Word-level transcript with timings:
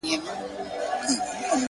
زه، 0.07 1.53